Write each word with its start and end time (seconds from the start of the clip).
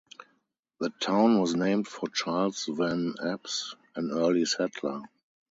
The 0.79 0.89
town 0.99 1.39
was 1.39 1.53
named 1.53 1.87
for 1.87 2.09
Charles 2.09 2.65
Van 2.67 3.13
Epps, 3.23 3.75
an 3.95 4.09
early 4.11 4.45
settler. 4.45 5.03